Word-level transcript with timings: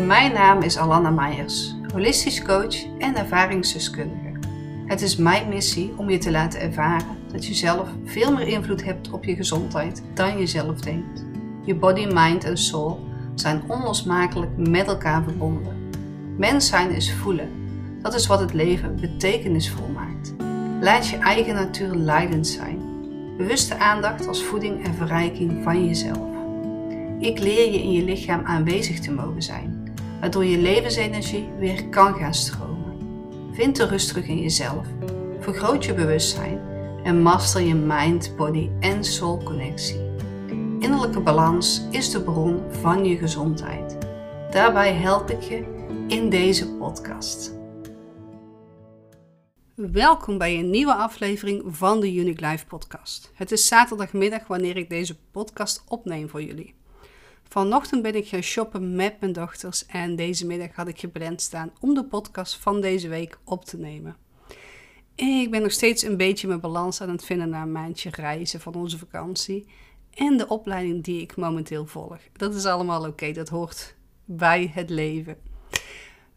Mijn 0.00 0.32
naam 0.32 0.62
is 0.62 0.78
Alanna 0.78 1.10
Meijers, 1.10 1.74
holistisch 1.92 2.42
coach 2.42 2.84
en 2.98 3.16
ervaringsdeskundige. 3.16 4.32
Het 4.86 5.02
is 5.02 5.16
mijn 5.16 5.48
missie 5.48 5.92
om 5.96 6.10
je 6.10 6.18
te 6.18 6.30
laten 6.30 6.60
ervaren 6.60 7.16
dat 7.32 7.46
je 7.46 7.54
zelf 7.54 7.88
veel 8.04 8.32
meer 8.32 8.46
invloed 8.46 8.84
hebt 8.84 9.10
op 9.10 9.24
je 9.24 9.34
gezondheid 9.34 10.02
dan 10.14 10.38
je 10.38 10.46
zelf 10.46 10.80
denkt. 10.80 11.24
Je 11.64 11.74
body, 11.74 12.06
mind 12.06 12.44
en 12.44 12.56
soul 12.56 13.00
zijn 13.34 13.62
onlosmakelijk 13.66 14.50
met 14.56 14.86
elkaar 14.86 15.22
verbonden. 15.22 15.90
Mens 16.36 16.66
zijn 16.66 16.90
is 16.90 17.12
voelen. 17.12 17.50
Dat 18.02 18.14
is 18.14 18.26
wat 18.26 18.40
het 18.40 18.52
leven 18.52 19.00
betekenisvol 19.00 19.88
maakt. 19.88 20.34
Laat 20.80 21.08
je 21.08 21.16
eigen 21.16 21.54
natuur 21.54 21.94
leidend 21.94 22.46
zijn. 22.46 22.80
Bewuste 23.36 23.78
aandacht 23.78 24.26
als 24.26 24.44
voeding 24.44 24.84
en 24.84 24.94
verrijking 24.94 25.62
van 25.62 25.86
jezelf. 25.86 26.30
Ik 27.18 27.38
leer 27.38 27.72
je 27.72 27.82
in 27.82 27.92
je 27.92 28.04
lichaam 28.04 28.44
aanwezig 28.44 29.00
te 29.00 29.12
mogen 29.12 29.42
zijn, 29.42 29.81
waardoor 30.22 30.44
je 30.44 30.58
levensenergie 30.58 31.50
weer 31.58 31.88
kan 31.88 32.14
gaan 32.14 32.34
stromen. 32.34 32.96
Vind 33.52 33.76
de 33.76 33.86
rust 33.86 34.08
terug 34.08 34.26
in 34.26 34.40
jezelf, 34.40 34.86
vergroot 35.38 35.84
je 35.84 35.94
bewustzijn 35.94 36.60
en 37.04 37.22
master 37.22 37.60
je 37.60 37.74
mind, 37.74 38.36
body 38.36 38.70
en 38.80 39.04
soul 39.04 39.42
connectie. 39.42 40.00
Innerlijke 40.78 41.20
balans 41.20 41.82
is 41.90 42.10
de 42.10 42.22
bron 42.22 42.62
van 42.70 43.04
je 43.04 43.16
gezondheid. 43.16 43.98
Daarbij 44.50 44.92
help 44.92 45.30
ik 45.30 45.42
je 45.42 45.64
in 46.08 46.30
deze 46.30 46.68
podcast. 46.68 47.52
Welkom 49.74 50.38
bij 50.38 50.58
een 50.58 50.70
nieuwe 50.70 50.94
aflevering 50.94 51.62
van 51.66 52.00
de 52.00 52.14
Unique 52.14 52.46
Life 52.46 52.66
podcast. 52.66 53.30
Het 53.34 53.52
is 53.52 53.66
zaterdagmiddag 53.66 54.46
wanneer 54.46 54.76
ik 54.76 54.88
deze 54.88 55.16
podcast 55.30 55.84
opneem 55.88 56.28
voor 56.28 56.42
jullie. 56.42 56.74
Vanochtend 57.52 58.02
ben 58.02 58.14
ik 58.14 58.28
gaan 58.28 58.42
shoppen 58.42 58.94
met 58.94 59.20
mijn 59.20 59.32
dochters 59.32 59.86
en 59.86 60.16
deze 60.16 60.46
middag 60.46 60.74
had 60.74 60.88
ik 60.88 60.98
gepland 60.98 61.40
staan 61.40 61.72
om 61.80 61.94
de 61.94 62.04
podcast 62.04 62.56
van 62.56 62.80
deze 62.80 63.08
week 63.08 63.38
op 63.44 63.64
te 63.64 63.78
nemen. 63.78 64.16
Ik 65.14 65.50
ben 65.50 65.62
nog 65.62 65.72
steeds 65.72 66.02
een 66.02 66.16
beetje 66.16 66.46
mijn 66.46 66.60
balans 66.60 67.00
aan 67.00 67.08
het 67.08 67.24
vinden 67.24 67.48
na 67.48 67.62
een 67.62 67.72
maandje 67.72 68.10
reizen 68.12 68.60
van 68.60 68.74
onze 68.74 68.98
vakantie 68.98 69.66
en 70.14 70.36
de 70.36 70.48
opleiding 70.48 71.04
die 71.04 71.20
ik 71.20 71.36
momenteel 71.36 71.86
volg. 71.86 72.18
Dat 72.32 72.54
is 72.54 72.64
allemaal 72.64 73.06
oké, 73.06 73.32
dat 73.32 73.48
hoort 73.48 73.94
bij 74.24 74.70
het 74.74 74.90
leven. 74.90 75.36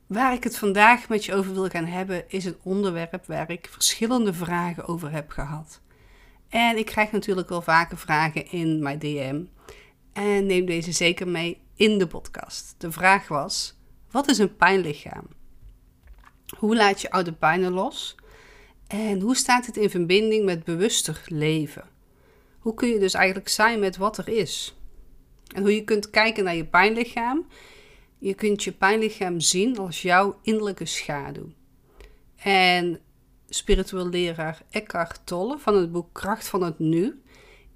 Waar 0.08 0.34
ik 0.34 0.44
het 0.44 0.58
vandaag 0.58 1.10
met 1.10 1.26
je 1.26 1.34
over 1.34 1.54
wil 1.54 1.70
gaan 1.70 1.86
hebben, 1.86 2.30
is 2.30 2.46
een 2.46 2.58
onderwerp 2.64 3.26
waar 3.26 3.52
ik 3.52 3.68
verschillende 3.72 4.34
vragen 4.34 4.88
over 4.88 5.12
heb 5.12 5.30
gehad. 5.30 5.82
En 6.50 6.78
ik 6.78 6.86
krijg 6.86 7.12
natuurlijk 7.12 7.50
wel 7.50 7.62
vaker 7.62 7.98
vragen 7.98 8.52
in 8.52 8.84
mijn 8.84 9.00
DM. 9.00 9.44
En 10.16 10.46
neem 10.46 10.66
deze 10.66 10.92
zeker 10.92 11.28
mee 11.28 11.62
in 11.76 11.98
de 11.98 12.08
podcast. 12.08 12.76
De 12.78 12.92
vraag 12.92 13.28
was: 13.28 13.78
wat 14.12 14.30
is 14.30 14.38
een 14.38 14.56
pijnlichaam? 14.56 15.28
Hoe 16.58 16.76
laat 16.76 17.02
je 17.02 17.12
oude 17.12 17.34
pijnen 17.34 17.72
los? 17.72 18.16
En 18.88 19.20
hoe 19.20 19.36
staat 19.36 19.66
het 19.66 19.78
in 19.78 19.90
verbinding 19.90 20.46
met 20.46 20.64
bewuster 20.64 21.24
leven? 21.26 21.84
Hoe 22.60 22.74
kun 22.74 22.88
je 22.88 23.00
dus 23.00 23.14
eigenlijk 23.14 23.48
zijn 23.48 23.80
met 23.80 23.98
wat 23.98 24.18
er 24.18 24.28
is? 24.28 24.76
En 25.54 25.62
hoe 25.62 25.76
je 25.76 25.84
kunt 25.84 26.10
kijken 26.10 26.44
naar 26.44 26.56
je 26.56 26.66
pijnlichaam. 26.66 27.48
Je 28.18 28.34
kunt 28.34 28.64
je 28.64 28.72
pijnlichaam 28.72 29.40
zien 29.40 29.78
als 29.78 30.02
jouw 30.02 30.40
innerlijke 30.42 30.86
schaduw. 30.86 31.50
En 32.36 33.00
spiritueel 33.50 34.10
leraar 34.10 34.62
Eckhart 34.70 35.22
Tolle 35.24 35.58
van 35.58 35.76
het 35.76 35.92
boek 35.92 36.14
Kracht 36.14 36.48
van 36.48 36.64
het 36.64 36.80
Nu 36.80 37.22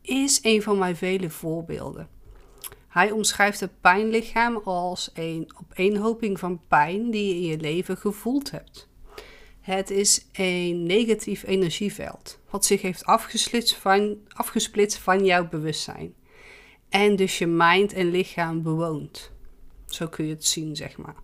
is 0.02 0.40
een 0.42 0.62
van 0.62 0.78
mijn 0.78 0.96
vele 0.96 1.30
voorbeelden. 1.30 2.18
Hij 2.90 3.12
omschrijft 3.12 3.60
het 3.60 3.82
pijnlichaam 3.82 4.58
als 4.64 5.10
een 5.14 5.52
opeenhoping 5.62 6.40
van 6.40 6.62
pijn 6.68 7.12
die 7.12 7.28
je 7.28 7.36
in 7.36 7.42
je 7.42 7.58
leven 7.58 7.98
gevoeld 7.98 8.52
hebt. 8.52 8.90
Het 9.62 9.90
is 9.90 10.26
een 10.32 10.84
negatief 10.84 11.44
energieveld, 11.44 12.40
wat 12.50 12.66
zich 12.66 12.82
heeft 12.82 13.06
afgesplitst 13.06 13.76
van, 13.76 14.18
afgesplitst 14.28 14.98
van 14.98 15.26
jouw 15.26 15.48
bewustzijn. 15.48 16.14
En 16.90 17.16
dus 17.16 17.38
je 17.38 17.48
mind 17.48 17.94
en 17.94 18.12
lichaam 18.12 18.62
bewoont. 18.62 19.32
Zo 19.86 20.08
kun 20.08 20.26
je 20.26 20.34
het 20.34 20.46
zien, 20.46 20.76
zeg 20.76 20.98
maar. 20.98 21.16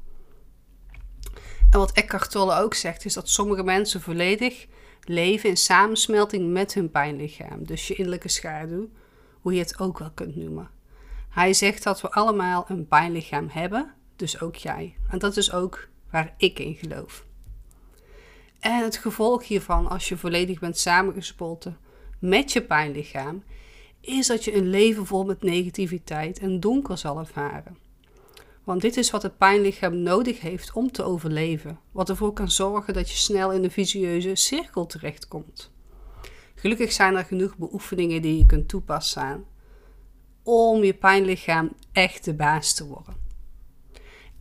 En 1.70 1.80
wat 1.80 1.92
Eckhart 1.92 2.31
Tolle 2.31 2.59
ook 2.59 2.74
zegt, 2.74 3.06
is 3.06 3.14
dat 3.14 3.30
sommige 3.30 3.64
mensen 3.64 4.02
volledig 4.02 4.68
leven 5.02 5.50
in 5.50 5.58
samensmelting 5.58 6.52
met 6.52 6.74
hun 6.74 6.92
pijnlichaam. 6.92 7.66
Dus 7.66 7.88
je 7.88 7.96
innerlijke 7.96 8.30
schaduw, 8.30 8.90
hoe 9.42 9.54
je 9.54 9.59
het 9.59 9.80
ook 9.80 10.00
wel 10.00 10.12
kunt 10.12 10.36
noemen. 10.36 10.70
Hij 11.35 11.53
zegt 11.53 11.84
dat 11.84 12.01
we 12.01 12.12
allemaal 12.12 12.66
een 12.68 12.88
pijnlichaam 12.88 13.47
hebben, 13.50 13.94
dus 14.16 14.41
ook 14.41 14.56
jij. 14.56 14.96
En 15.09 15.19
dat 15.19 15.38
is 15.38 15.51
ook 15.51 15.88
waar 16.12 16.34
ik 16.38 16.59
in 16.59 16.75
geloof. 16.75 17.25
En 18.59 18.84
het 18.84 18.97
gevolg 18.97 19.47
hiervan, 19.47 19.90
als 19.90 20.09
je 20.09 20.18
volledig 20.18 20.59
bent 20.59 20.78
samengespolten 20.78 21.78
met 22.19 22.51
je 22.51 22.62
pijnlichaam, 22.62 23.44
is 24.01 24.28
dat 24.28 24.44
je 24.44 24.56
een 24.56 24.69
leven 24.69 25.06
vol 25.06 25.25
met 25.25 25.44
negativiteit 25.44 26.40
en 26.40 26.59
donker 26.59 26.97
zal 26.97 27.19
ervaren. 27.19 27.78
Want 28.63 28.81
dit 28.81 28.97
is 28.97 29.12
wat 29.12 29.24
het 29.24 29.38
pijnlichaam 29.38 30.01
nodig 30.01 30.40
heeft 30.40 30.74
om 30.74 30.91
te 30.91 31.03
overleven, 31.03 31.79
wat 31.91 32.09
ervoor 32.09 32.34
kan 32.34 32.51
zorgen 32.51 32.94
dat 32.94 33.09
je 33.09 33.18
snel 33.18 33.51
in 33.51 33.63
een 33.63 33.72
vicieuze 33.72 34.35
cirkel 34.35 34.85
terechtkomt. 34.85 35.72
Gelukkig 36.56 36.91
zijn 36.91 37.16
er 37.16 37.25
genoeg 37.25 37.57
beoefeningen 37.57 38.22
die 38.22 38.38
je 38.38 38.45
kunt 38.45 38.68
toepassen 38.68 39.53
om 40.45 40.83
je 40.83 40.94
pijnlichaam 40.94 41.72
echt 41.91 42.25
de 42.25 42.33
baas 42.33 42.73
te 42.73 42.88
worden. 42.88 43.16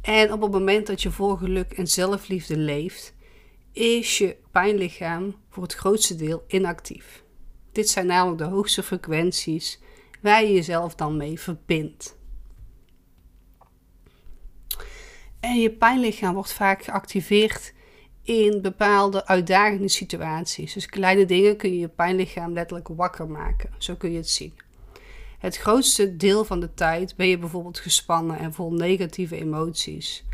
En 0.00 0.32
op 0.32 0.40
het 0.40 0.50
moment 0.50 0.86
dat 0.86 1.02
je 1.02 1.10
voor 1.10 1.38
geluk 1.38 1.72
en 1.72 1.86
zelfliefde 1.86 2.56
leeft, 2.56 3.14
is 3.72 4.18
je 4.18 4.36
pijnlichaam 4.50 5.34
voor 5.50 5.62
het 5.62 5.74
grootste 5.74 6.16
deel 6.16 6.44
inactief. 6.46 7.22
Dit 7.72 7.88
zijn 7.88 8.06
namelijk 8.06 8.38
de 8.38 8.48
hoogste 8.48 8.82
frequenties 8.82 9.80
waar 10.22 10.42
je 10.42 10.52
jezelf 10.52 10.94
dan 10.94 11.16
mee 11.16 11.40
verbindt. 11.40 12.16
En 15.40 15.60
je 15.60 15.70
pijnlichaam 15.70 16.34
wordt 16.34 16.52
vaak 16.52 16.84
geactiveerd 16.84 17.74
in 18.22 18.62
bepaalde 18.62 19.26
uitdagende 19.26 19.88
situaties. 19.88 20.72
Dus 20.72 20.86
kleine 20.86 21.24
dingen 21.24 21.56
kun 21.56 21.70
je 21.70 21.78
je 21.78 21.88
pijnlichaam 21.88 22.52
letterlijk 22.52 22.88
wakker 22.88 23.28
maken. 23.28 23.70
Zo 23.78 23.94
kun 23.94 24.10
je 24.10 24.16
het 24.16 24.30
zien. 24.30 24.63
Het 25.44 25.56
grootste 25.56 26.16
deel 26.16 26.44
van 26.44 26.60
de 26.60 26.74
tijd 26.74 27.16
ben 27.16 27.26
je 27.26 27.38
bijvoorbeeld 27.38 27.78
gespannen 27.78 28.38
en 28.38 28.52
vol 28.52 28.72
negatieve 28.72 29.36
emoties, 29.36 30.24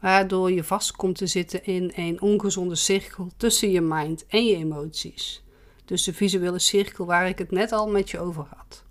waardoor 0.00 0.52
je 0.52 0.64
vast 0.64 0.92
komt 0.92 1.16
te 1.16 1.26
zitten 1.26 1.64
in 1.64 1.92
een 1.94 2.20
ongezonde 2.20 2.74
cirkel 2.74 3.30
tussen 3.36 3.70
je 3.70 3.80
mind 3.80 4.26
en 4.26 4.44
je 4.44 4.56
emoties. 4.56 5.42
Dus 5.84 6.04
de 6.04 6.14
visuele 6.14 6.58
cirkel 6.58 7.06
waar 7.06 7.28
ik 7.28 7.38
het 7.38 7.50
net 7.50 7.72
al 7.72 7.88
met 7.88 8.10
je 8.10 8.18
over 8.18 8.46
had. 8.56 8.84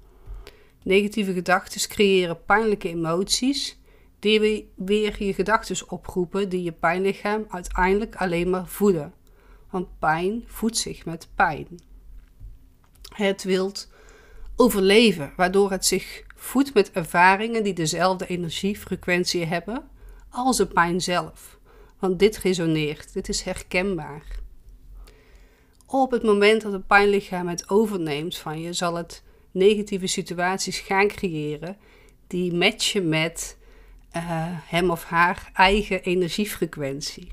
Negatieve 0.83 1.33
gedachten 1.33 1.89
creëren 1.89 2.43
pijnlijke 2.45 2.89
emoties, 2.89 3.79
die 4.19 4.69
weer 4.75 5.23
je 5.23 5.33
gedachten 5.33 5.91
oproepen 5.91 6.49
die 6.49 6.63
je 6.63 6.71
pijnlichaam 6.71 7.45
uiteindelijk 7.49 8.15
alleen 8.15 8.49
maar 8.49 8.67
voeden. 8.67 9.13
Want 9.69 9.99
pijn 9.99 10.43
voedt 10.45 10.77
zich 10.77 11.05
met 11.05 11.27
pijn. 11.35 11.67
Het 13.13 13.43
wilt 13.43 13.89
overleven, 14.59 15.33
waardoor 15.35 15.71
het 15.71 15.85
zich 15.85 16.23
voedt 16.35 16.73
met 16.73 16.91
ervaringen 16.91 17.63
die 17.63 17.73
dezelfde 17.73 18.27
energiefrequentie 18.27 19.45
hebben 19.45 19.89
als 20.29 20.57
de 20.57 20.67
pijn 20.67 21.01
zelf. 21.01 21.59
Want 21.99 22.19
dit 22.19 22.37
resoneert, 22.37 23.13
dit 23.13 23.29
is 23.29 23.41
herkenbaar. 23.41 24.23
Op 25.85 26.11
het 26.11 26.23
moment 26.23 26.61
dat 26.61 26.71
het 26.71 26.87
pijnlichaam 26.87 27.47
het 27.47 27.69
overneemt 27.69 28.37
van 28.37 28.61
je, 28.61 28.73
zal 28.73 28.95
het 28.95 29.23
negatieve 29.51 30.07
situaties 30.07 30.79
gaan 30.79 31.07
creëren 31.07 31.77
die 32.27 32.53
matchen 32.53 33.09
met 33.09 33.57
uh, 34.15 34.21
hem 34.47 34.89
of 34.89 35.03
haar 35.03 35.51
eigen 35.53 36.03
energiefrequentie. 36.03 37.31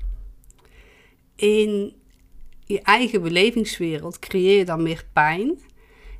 In 1.35 1.93
je 2.65 2.81
eigen 2.81 3.21
belevingswereld 3.21 4.19
creëer 4.19 4.57
je 4.57 4.65
dan 4.65 4.83
meer 4.83 5.05
pijn 5.13 5.59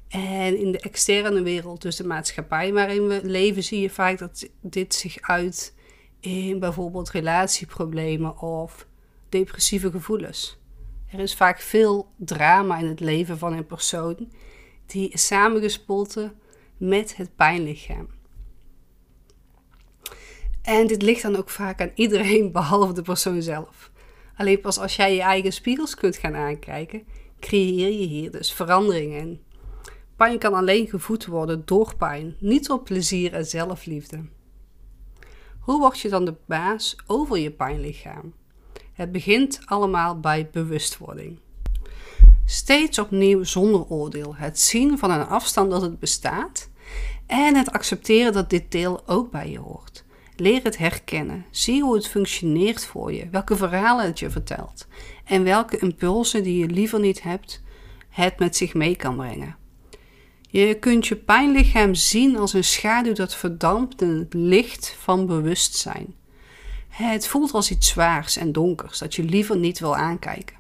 en 0.07 0.59
in 0.59 0.71
de 0.71 0.79
externe 0.79 1.41
wereld, 1.41 1.81
dus 1.81 1.95
de 1.95 2.03
maatschappij 2.03 2.73
waarin 2.73 3.07
we 3.07 3.19
leven, 3.23 3.63
zie 3.63 3.81
je 3.81 3.89
vaak 3.89 4.17
dat 4.17 4.49
dit 4.61 4.93
zich 4.93 5.21
uit 5.21 5.75
in 6.19 6.59
bijvoorbeeld 6.59 7.09
relatieproblemen 7.09 8.39
of 8.39 8.87
depressieve 9.29 9.91
gevoelens. 9.91 10.57
Er 11.11 11.19
is 11.19 11.35
vaak 11.35 11.59
veel 11.59 12.11
drama 12.15 12.77
in 12.77 12.87
het 12.87 12.99
leven 12.99 13.37
van 13.37 13.53
een 13.53 13.65
persoon 13.65 14.31
die 14.85 15.09
is 15.09 15.27
samengespolten 15.27 16.39
met 16.77 17.15
het 17.15 17.35
pijnlichaam. 17.35 18.07
En 20.61 20.87
dit 20.87 21.01
ligt 21.01 21.21
dan 21.21 21.35
ook 21.35 21.49
vaak 21.49 21.81
aan 21.81 21.91
iedereen 21.95 22.51
behalve 22.59 22.93
de 22.93 23.01
persoon 23.01 23.41
zelf. 23.41 23.91
Alleen 24.35 24.61
pas 24.61 24.79
als 24.79 24.95
jij 24.95 25.15
je 25.15 25.21
eigen 25.21 25.53
spiegels 25.53 25.95
kunt 25.95 26.17
gaan 26.17 26.35
aankijken, 26.35 27.03
creëer 27.39 27.99
je 27.99 28.07
hier 28.07 28.31
dus 28.31 28.53
veranderingen 28.53 29.41
Pijn 30.17 30.39
kan 30.39 30.53
alleen 30.53 30.87
gevoed 30.87 31.25
worden 31.25 31.61
door 31.65 31.95
pijn, 31.95 32.35
niet 32.39 32.65
door 32.65 32.81
plezier 32.81 33.33
en 33.33 33.45
zelfliefde. 33.45 34.25
Hoe 35.59 35.79
word 35.79 35.99
je 35.99 36.09
dan 36.09 36.25
de 36.25 36.35
baas 36.45 36.95
over 37.07 37.37
je 37.37 37.51
pijnlichaam? 37.51 38.33
Het 38.93 39.11
begint 39.11 39.59
allemaal 39.65 40.19
bij 40.19 40.49
bewustwording. 40.51 41.39
Steeds 42.45 42.99
opnieuw 42.99 43.43
zonder 43.43 43.85
oordeel. 43.85 44.35
Het 44.35 44.59
zien 44.59 44.97
van 44.97 45.11
een 45.11 45.27
afstand 45.27 45.71
dat 45.71 45.81
het 45.81 45.99
bestaat 45.99 46.69
en 47.25 47.55
het 47.55 47.71
accepteren 47.71 48.33
dat 48.33 48.49
dit 48.49 48.71
deel 48.71 49.07
ook 49.07 49.31
bij 49.31 49.49
je 49.49 49.59
hoort. 49.59 50.03
Leer 50.35 50.63
het 50.63 50.77
herkennen. 50.77 51.45
Zie 51.51 51.81
hoe 51.81 51.95
het 51.95 52.07
functioneert 52.07 52.85
voor 52.85 53.13
je, 53.13 53.29
welke 53.29 53.55
verhalen 53.55 54.05
het 54.05 54.19
je 54.19 54.29
vertelt 54.29 54.87
en 55.25 55.43
welke 55.43 55.77
impulsen 55.77 56.43
die 56.43 56.57
je 56.57 56.67
liever 56.67 56.99
niet 56.99 57.23
hebt, 57.23 57.63
het 58.09 58.39
met 58.39 58.55
zich 58.55 58.73
mee 58.73 58.95
kan 58.95 59.15
brengen. 59.15 59.66
Je 60.49 60.75
kunt 60.79 61.07
je 61.07 61.15
pijnlichaam 61.15 61.95
zien 61.95 62.37
als 62.37 62.53
een 62.53 62.63
schaduw 62.63 63.13
dat 63.13 63.35
verdampt 63.35 64.01
in 64.01 64.17
het 64.17 64.33
licht 64.33 64.95
van 64.99 65.25
bewustzijn. 65.25 66.15
Het 66.87 67.27
voelt 67.27 67.51
als 67.51 67.71
iets 67.71 67.87
zwaars 67.87 68.37
en 68.37 68.51
donkers 68.51 68.99
dat 68.99 69.15
je 69.15 69.23
liever 69.23 69.57
niet 69.57 69.79
wil 69.79 69.95
aankijken. 69.95 70.55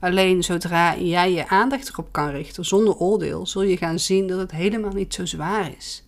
Alleen 0.00 0.42
zodra 0.42 0.96
jij 0.96 1.32
je 1.32 1.48
aandacht 1.48 1.88
erop 1.88 2.12
kan 2.12 2.28
richten 2.28 2.64
zonder 2.64 2.94
oordeel, 2.96 3.46
zul 3.46 3.62
je 3.62 3.76
gaan 3.76 3.98
zien 3.98 4.26
dat 4.26 4.38
het 4.38 4.50
helemaal 4.50 4.92
niet 4.92 5.14
zo 5.14 5.24
zwaar 5.24 5.72
is. 5.76 6.04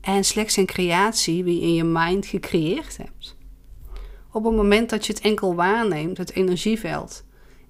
En 0.00 0.24
slechts 0.24 0.56
een 0.56 0.66
creatie 0.66 1.44
die 1.44 1.54
je 1.54 1.60
in 1.60 1.74
je 1.74 1.84
mind 1.84 2.26
gecreëerd 2.26 2.96
hebt. 2.96 3.36
Op 4.32 4.44
het 4.44 4.54
moment 4.54 4.90
dat 4.90 5.06
je 5.06 5.12
het 5.12 5.22
enkel 5.22 5.54
waarneemt, 5.54 6.18
het 6.18 6.32
energieveld 6.32 7.24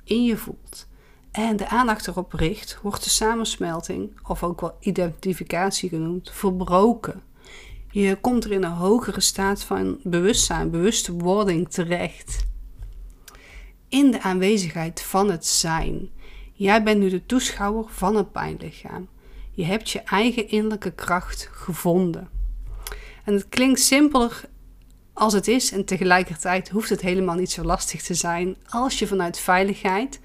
in 0.04 0.24
je 0.24 0.36
voelt 0.36 0.88
en 1.30 1.56
de 1.56 1.68
aandacht 1.68 2.06
erop 2.06 2.32
richt, 2.32 2.78
wordt 2.82 3.04
de 3.04 3.10
samensmelting, 3.10 4.20
of 4.28 4.42
ook 4.42 4.60
wel 4.60 4.76
identificatie 4.80 5.88
genoemd, 5.88 6.30
verbroken. 6.30 7.22
Je 7.90 8.16
komt 8.20 8.44
er 8.44 8.52
in 8.52 8.64
een 8.64 8.70
hogere 8.70 9.20
staat 9.20 9.62
van 9.62 9.98
bewustzijn, 10.02 10.70
bewustwording 10.70 11.68
terecht. 11.68 12.46
In 13.88 14.10
de 14.10 14.22
aanwezigheid 14.22 15.02
van 15.02 15.30
het 15.30 15.46
zijn. 15.46 16.10
Jij 16.52 16.82
bent 16.82 17.00
nu 17.00 17.08
de 17.08 17.26
toeschouwer 17.26 17.84
van 17.88 18.16
het 18.16 18.32
pijnlichaam. 18.32 19.08
Je 19.50 19.64
hebt 19.64 19.90
je 19.90 20.00
eigen 20.00 20.48
innerlijke 20.48 20.90
kracht 20.90 21.48
gevonden. 21.52 22.28
En 23.24 23.34
het 23.34 23.48
klinkt 23.48 23.80
simpeler 23.80 24.48
als 25.12 25.32
het 25.32 25.48
is 25.48 25.72
en 25.72 25.84
tegelijkertijd 25.84 26.68
hoeft 26.68 26.88
het 26.88 27.00
helemaal 27.00 27.34
niet 27.34 27.50
zo 27.50 27.62
lastig 27.62 28.02
te 28.02 28.14
zijn 28.14 28.56
als 28.68 28.98
je 28.98 29.06
vanuit 29.06 29.38
veiligheid 29.38 30.20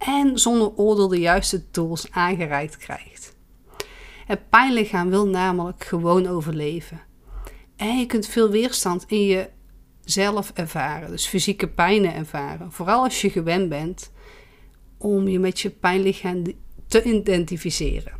en 0.00 0.38
zonder 0.38 0.72
oordeel 0.76 1.08
de 1.08 1.18
juiste 1.18 1.70
tools 1.70 2.10
aangereikt 2.10 2.76
krijgt. 2.76 3.36
Het 4.26 4.48
pijnlichaam 4.48 5.08
wil 5.08 5.26
namelijk 5.26 5.84
gewoon 5.84 6.26
overleven. 6.26 7.00
En 7.76 7.98
je 7.98 8.06
kunt 8.06 8.26
veel 8.26 8.50
weerstand 8.50 9.04
in 9.06 9.48
jezelf 10.04 10.50
ervaren, 10.54 11.10
dus 11.10 11.26
fysieke 11.26 11.68
pijnen 11.68 12.14
ervaren. 12.14 12.72
Vooral 12.72 13.02
als 13.02 13.20
je 13.20 13.30
gewend 13.30 13.68
bent 13.68 14.12
om 14.98 15.28
je 15.28 15.38
met 15.38 15.60
je 15.60 15.70
pijnlichaam 15.70 16.42
te 16.86 17.02
identificeren. 17.02 18.12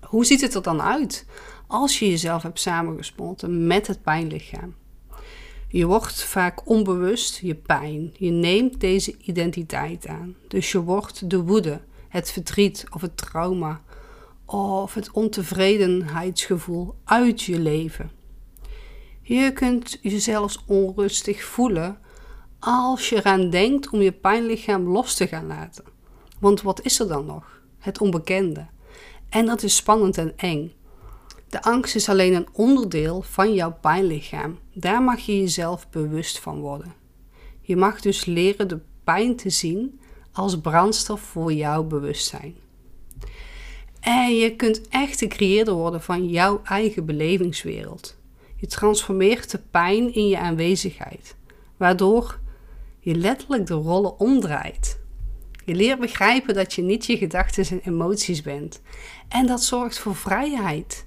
Hoe 0.00 0.24
ziet 0.24 0.40
het 0.40 0.54
er 0.54 0.62
dan 0.62 0.82
uit 0.82 1.26
als 1.66 1.98
je 1.98 2.08
jezelf 2.10 2.42
hebt 2.42 2.60
samengesmolten 2.60 3.66
met 3.66 3.86
het 3.86 4.02
pijnlichaam? 4.02 4.74
Je 5.72 5.86
wordt 5.86 6.24
vaak 6.24 6.68
onbewust 6.68 7.38
je 7.38 7.54
pijn. 7.54 8.14
Je 8.18 8.30
neemt 8.30 8.80
deze 8.80 9.16
identiteit 9.18 10.06
aan. 10.06 10.36
Dus 10.48 10.72
je 10.72 10.80
wordt 10.80 11.30
de 11.30 11.42
woede, 11.42 11.80
het 12.08 12.32
verdriet 12.32 12.86
of 12.90 13.00
het 13.00 13.16
trauma 13.16 13.80
of 14.44 14.94
het 14.94 15.10
ontevredenheidsgevoel 15.10 16.94
uit 17.04 17.42
je 17.42 17.58
leven. 17.58 18.10
Je 19.22 19.52
kunt 19.52 19.98
jezelf 20.02 20.56
onrustig 20.66 21.44
voelen 21.44 21.98
als 22.58 23.08
je 23.08 23.16
eraan 23.16 23.50
denkt 23.50 23.90
om 23.90 24.00
je 24.00 24.12
pijnlichaam 24.12 24.88
los 24.88 25.14
te 25.14 25.26
gaan 25.26 25.46
laten. 25.46 25.84
Want 26.38 26.62
wat 26.62 26.82
is 26.82 27.00
er 27.00 27.08
dan 27.08 27.26
nog? 27.26 27.62
Het 27.78 28.00
onbekende. 28.00 28.66
En 29.28 29.46
dat 29.46 29.62
is 29.62 29.76
spannend 29.76 30.18
en 30.18 30.32
eng. 30.36 30.72
De 31.48 31.62
angst 31.62 31.94
is 31.94 32.08
alleen 32.08 32.34
een 32.34 32.48
onderdeel 32.52 33.22
van 33.22 33.54
jouw 33.54 33.76
pijnlichaam. 33.80 34.58
Daar 34.74 35.02
mag 35.02 35.20
je 35.20 35.38
jezelf 35.40 35.90
bewust 35.90 36.38
van 36.38 36.60
worden. 36.60 36.94
Je 37.60 37.76
mag 37.76 38.00
dus 38.00 38.24
leren 38.24 38.68
de 38.68 38.80
pijn 39.04 39.36
te 39.36 39.50
zien 39.50 40.00
als 40.32 40.60
brandstof 40.60 41.20
voor 41.20 41.52
jouw 41.52 41.84
bewustzijn. 41.84 42.54
En 44.00 44.36
je 44.36 44.56
kunt 44.56 44.88
echt 44.88 45.18
de 45.18 45.26
creëerder 45.26 45.74
worden 45.74 46.02
van 46.02 46.28
jouw 46.28 46.60
eigen 46.64 47.06
belevingswereld. 47.06 48.16
Je 48.56 48.66
transformeert 48.66 49.50
de 49.50 49.60
pijn 49.70 50.14
in 50.14 50.28
je 50.28 50.38
aanwezigheid, 50.38 51.36
waardoor 51.76 52.38
je 52.98 53.14
letterlijk 53.14 53.66
de 53.66 53.74
rollen 53.74 54.18
omdraait. 54.18 55.00
Je 55.64 55.74
leert 55.74 56.00
begrijpen 56.00 56.54
dat 56.54 56.72
je 56.72 56.82
niet 56.82 57.06
je 57.06 57.16
gedachten 57.16 57.66
en 57.68 57.80
emoties 57.92 58.42
bent. 58.42 58.80
En 59.28 59.46
dat 59.46 59.62
zorgt 59.62 59.98
voor 59.98 60.16
vrijheid 60.16 61.06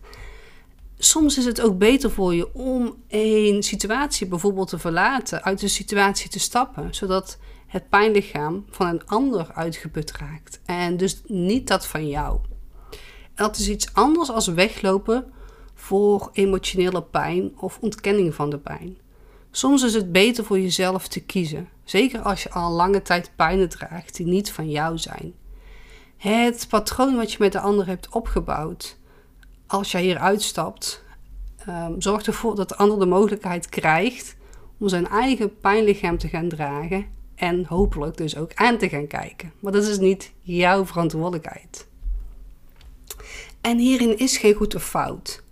soms 0.98 1.38
is 1.38 1.46
het 1.46 1.62
ook 1.62 1.78
beter 1.78 2.12
voor 2.12 2.36
je 2.36 2.54
om 2.54 2.96
een 3.08 3.64
situatie 3.64 4.28
bijvoorbeeld 4.28 4.68
te 4.68 4.80
verlaten, 4.80 5.44
uit 5.44 5.60
de 5.60 5.68
situatie 5.68 6.30
te 6.30 6.40
stappen, 6.40 6.96
zodat 6.96 7.38
het 7.68 7.90
pijnlichaam 7.90 8.66
van 8.70 8.88
een 8.88 9.06
ander 9.06 9.52
uitgeput 9.54 10.12
raakt 10.12 10.60
en 10.66 10.98
dus 10.98 11.22
niet 11.28 11.68
dat 11.68 11.88
van 11.88 12.08
jou. 12.08 12.40
dat 13.36 13.58
is 13.58 13.70
iets 13.70 13.94
anders 13.94 14.30
als 14.30 14.48
weglopen 14.48 15.34
voor 15.74 16.30
emotionele 16.34 17.04
pijn 17.04 17.52
of 17.58 17.78
ontkenning 17.82 18.36
van 18.36 18.50
de 18.50 18.58
pijn. 18.58 18.98
Soms 19.52 19.84
is 19.84 19.94
het 19.94 20.12
beter 20.12 20.46
voor 20.46 20.60
jezelf 20.60 21.08
te 21.08 21.20
kiezen, 21.20 21.70
zeker 21.84 22.22
als 22.22 22.44
je 22.44 22.52
al 22.52 22.72
lange 22.72 23.02
tijd 23.02 23.32
pijnen 23.36 23.70
draagt 23.70 24.16
die 24.16 24.26
niet 24.26 24.52
van 24.52 24.70
jou 24.70 24.98
zijn. 24.98 25.34
Het 26.18 26.68
patroon 26.70 27.16
wat 27.16 27.32
je 27.32 27.38
met 27.40 27.52
de 27.52 27.60
ander 27.60 27.88
hebt 27.88 28.10
opgebouwd, 28.10 28.98
als 29.68 29.92
jij 29.92 30.02
hier 30.02 30.18
uitstapt, 30.18 31.04
um, 31.70 32.02
zorgt 32.02 32.28
ervoor 32.28 32.56
dat 32.56 32.70
de 32.70 32.76
ander 32.76 33.00
de 33.00 33.06
mogelijkheid 33.06 33.70
krijgt 33.70 34.36
om 34.78 34.90
zijn 34.90 35.08
eigen 35.08 35.60
pijnlichaam 35.60 36.18
te 36.18 36.28
gaan 36.28 36.48
dragen 36.48 37.06
en 37.36 37.66
hopelijk 37.66 38.18
dus 38.18 38.38
ook 38.38 38.54
aan 38.54 38.78
te 38.78 38.90
gaan 38.90 39.08
kijken. 39.08 39.52
Maar 39.60 39.72
dat 39.72 39.84
is 39.84 40.00
niet 40.00 40.32
jouw 40.42 40.86
verantwoordelijkheid. 40.86 41.88
En 43.62 43.78
hierin 43.78 44.18
is 44.18 44.38
geen 44.38 44.54
goed 44.54 44.76
of 44.76 44.84
fout. 44.84 45.44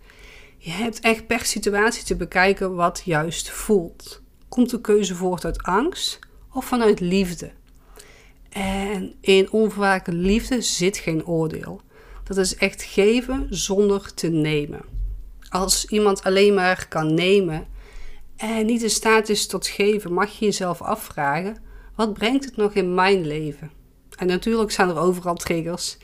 Je 0.57 0.71
hebt 0.71 0.99
echt 0.99 1.27
per 1.27 1.45
situatie 1.45 2.03
te 2.03 2.15
bekijken 2.15 2.75
wat 2.75 3.01
juist 3.05 3.49
voelt. 3.49 4.21
Komt 4.49 4.69
de 4.69 4.81
keuze 4.81 5.15
voort 5.15 5.45
uit 5.45 5.63
angst 5.63 6.19
of 6.51 6.65
vanuit 6.65 6.99
liefde? 6.99 7.51
En 8.49 9.13
in 9.21 9.51
onvoorwaardelijke 9.51 10.27
liefde 10.27 10.61
zit 10.61 10.97
geen 10.97 11.25
oordeel. 11.25 11.81
Dat 12.23 12.37
is 12.37 12.55
echt 12.55 12.83
geven 12.83 13.47
zonder 13.49 14.13
te 14.13 14.27
nemen. 14.27 14.81
Als 15.49 15.85
iemand 15.85 16.23
alleen 16.23 16.53
maar 16.53 16.87
kan 16.87 17.13
nemen 17.13 17.67
en 18.35 18.65
niet 18.65 18.83
in 18.83 18.89
staat 18.89 19.29
is 19.29 19.47
tot 19.47 19.67
geven, 19.67 20.13
mag 20.13 20.39
je 20.39 20.45
jezelf 20.45 20.81
afvragen: 20.81 21.57
wat 21.95 22.13
brengt 22.13 22.45
het 22.45 22.55
nog 22.55 22.73
in 22.73 22.93
mijn 22.93 23.27
leven? 23.27 23.71
En 24.17 24.27
natuurlijk 24.27 24.71
zijn 24.71 24.89
er 24.89 24.97
overal 24.97 25.35
triggers. 25.35 25.97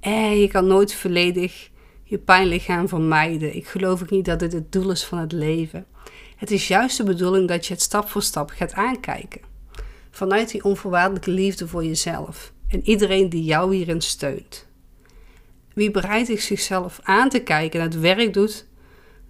En 0.00 0.38
je 0.38 0.48
kan 0.48 0.66
nooit 0.66 0.94
volledig 0.94 1.70
je 2.04 2.18
pijnlichaam 2.18 2.88
vermijden. 2.88 3.56
Ik 3.56 3.66
geloof 3.66 4.02
ook 4.02 4.10
niet 4.10 4.24
dat 4.24 4.38
dit 4.38 4.52
het 4.52 4.72
doel 4.72 4.90
is 4.90 5.04
van 5.04 5.18
het 5.18 5.32
leven. 5.32 5.86
Het 6.36 6.50
is 6.50 6.68
juist 6.68 6.96
de 6.96 7.04
bedoeling 7.04 7.48
dat 7.48 7.66
je 7.66 7.72
het 7.72 7.82
stap 7.82 8.08
voor 8.08 8.22
stap 8.22 8.50
gaat 8.50 8.72
aankijken. 8.72 9.40
Vanuit 10.10 10.50
die 10.50 10.64
onvoorwaardelijke 10.64 11.30
liefde 11.30 11.68
voor 11.68 11.84
jezelf 11.84 12.52
en 12.68 12.88
iedereen 12.88 13.28
die 13.28 13.44
jou 13.44 13.74
hierin 13.74 14.00
steunt. 14.00 14.66
Wie 15.74 15.90
bereidt 15.90 16.42
zichzelf 16.42 17.00
aan 17.02 17.28
te 17.28 17.40
kijken 17.40 17.80
en 17.80 17.86
het 17.86 18.00
werk 18.00 18.32
doet 18.32 18.66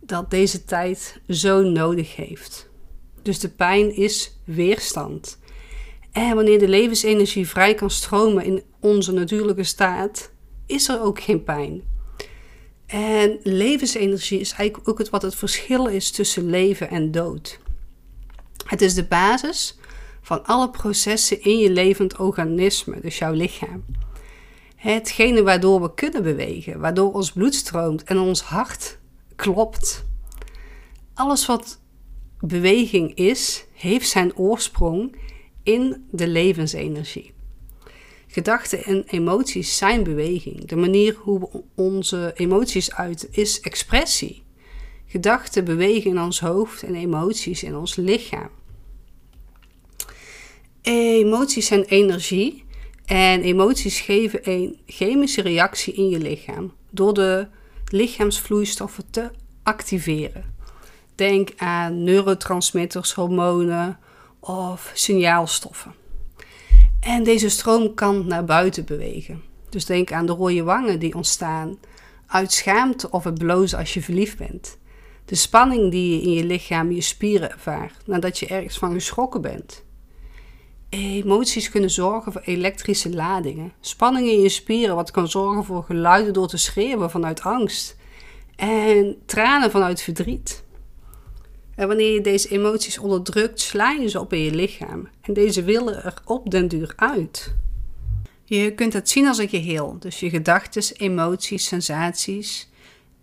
dat 0.01 0.31
deze 0.31 0.65
tijd 0.65 1.21
zo 1.29 1.63
nodig 1.63 2.17
heeft. 2.17 2.69
Dus 3.23 3.39
de 3.39 3.49
pijn 3.49 3.97
is 3.97 4.39
weerstand. 4.45 5.39
En 6.13 6.35
wanneer 6.35 6.59
de 6.59 6.69
levensenergie 6.69 7.49
vrij 7.49 7.75
kan 7.75 7.91
stromen 7.91 8.45
in 8.45 8.63
onze 8.81 9.13
natuurlijke 9.13 9.65
staat, 9.65 10.31
is 10.67 10.89
er 10.89 11.03
ook 11.03 11.21
geen 11.21 11.45
pijn. 11.45 11.83
En 12.87 13.39
levensenergie 13.43 14.41
is 14.41 14.53
eigenlijk 14.53 14.89
ook 14.89 14.99
het, 14.99 15.11
wat 15.11 15.23
het 15.23 15.35
verschil 15.35 15.87
is 15.87 16.11
tussen 16.11 16.51
leven 16.51 16.91
en 16.91 17.11
dood. 17.11 17.59
Het 18.67 18.83
is 18.83 18.95
de 18.95 19.05
basis 19.05 19.79
van 20.23 20.45
alle 20.45 20.71
processen 20.71 21.43
in 21.43 21.59
je 21.59 21.71
levend 21.71 22.17
organisme, 22.17 23.01
dus 23.01 23.19
jouw 23.19 23.33
lichaam. 23.33 23.85
Hetgene 24.85 25.43
waardoor 25.43 25.83
we 25.83 25.95
kunnen 25.95 26.23
bewegen, 26.23 26.81
waardoor 26.81 27.13
ons 27.13 27.33
bloed 27.33 27.55
stroomt 27.55 28.03
en 28.05 28.19
ons 28.19 28.43
hart 28.43 28.99
klopt. 29.37 30.05
Alles 31.15 31.47
wat 31.47 31.81
beweging 32.41 33.15
is, 33.15 33.65
heeft 33.73 34.09
zijn 34.09 34.37
oorsprong 34.37 35.17
in 35.63 36.07
de 36.11 36.29
levensenergie. 36.29 37.33
Gedachten 38.27 38.85
en 38.85 39.05
emoties 39.07 39.77
zijn 39.77 40.03
beweging. 40.03 40.65
De 40.65 40.77
manier 40.77 41.17
hoe 41.19 41.41
we 41.41 41.63
onze 41.75 42.33
emoties 42.35 42.95
uiten 42.95 43.29
is 43.31 43.61
expressie. 43.61 44.43
Gedachten 45.07 45.65
bewegen 45.65 46.11
in 46.11 46.21
ons 46.21 46.41
hoofd 46.41 46.83
en 46.83 46.95
emoties 46.95 47.63
in 47.63 47.77
ons 47.77 47.97
lichaam. 47.97 48.51
Emoties 50.83 51.67
zijn 51.67 51.85
energie 51.85 52.64
en 53.05 53.43
emoties 53.43 54.01
geven 54.01 54.41
een 54.43 54.79
chemische 54.87 55.43
reactie 55.43 55.95
in 55.95 56.09
je 56.09 56.19
lichaam 56.19 56.73
door 56.91 57.15
de 57.15 57.47
lichaamsvloeistoffen 57.91 59.11
te 59.11 59.31
activeren. 59.63 60.55
Denk 61.15 61.51
aan 61.57 62.03
neurotransmitters, 62.03 63.13
hormonen 63.13 63.99
of 64.41 64.91
signaalstoffen. 64.95 65.95
En 67.01 67.25
deze 67.25 67.49
stroom 67.49 67.95
kan 67.95 68.27
naar 68.27 68.45
buiten 68.45 68.85
bewegen. 68.85 69.43
Dus 69.69 69.85
denk 69.85 70.13
aan 70.13 70.27
de 70.27 70.33
rode 70.33 70.63
wangen 70.63 70.99
die 70.99 71.15
ontstaan 71.15 71.79
uit 72.27 72.53
schaamte 72.53 73.11
of 73.11 73.25
het 73.25 73.39
blozen 73.39 73.79
als 73.79 73.95
je 73.95 74.03
verliefd 74.03 74.39
bent. 74.39 74.79
De 75.25 75.35
spanning 75.35 75.91
die 75.91 76.17
je 76.17 76.23
in 76.23 76.33
je 76.33 76.45
lichaam, 76.45 76.93
je 76.93 77.01
spieren 77.01 77.51
ervaart 77.51 78.07
nadat 78.07 78.39
je 78.39 78.47
ergens 78.47 78.79
van 78.79 78.93
geschrokken 78.93 79.41
bent. 79.41 79.85
Emoties 80.95 81.71
kunnen 81.71 81.91
zorgen 81.91 82.33
voor 82.33 82.41
elektrische 82.41 83.15
ladingen. 83.15 83.73
Spanning 83.81 84.29
in 84.29 84.41
je 84.41 84.49
spieren, 84.49 84.95
wat 84.95 85.11
kan 85.11 85.29
zorgen 85.29 85.65
voor 85.65 85.83
geluiden 85.83 86.33
door 86.33 86.49
te 86.49 86.57
schreeuwen 86.57 87.11
vanuit 87.11 87.41
angst. 87.41 87.97
En 88.57 89.17
tranen 89.27 89.71
vanuit 89.71 90.03
verdriet. 90.03 90.65
En 91.75 91.89
wanneer 91.89 92.15
je 92.15 92.21
deze 92.21 92.49
emoties 92.49 92.99
onderdrukt, 92.99 93.61
sla 93.61 93.91
je 93.91 94.09
ze 94.09 94.21
op 94.21 94.33
in 94.33 94.39
je 94.39 94.55
lichaam. 94.55 95.09
En 95.21 95.33
deze 95.33 95.63
willen 95.63 96.05
er 96.05 96.15
op 96.25 96.51
den 96.51 96.69
duur 96.69 96.93
uit. 96.97 97.55
Je 98.45 98.75
kunt 98.75 98.93
het 98.93 99.11
zien 99.11 99.27
als 99.27 99.39
een 99.39 99.49
geheel. 99.49 99.97
Dus 99.99 100.21
je 100.21 100.31
gedachten, 100.31 100.97
emoties, 100.97 101.67
sensaties, 101.67 102.69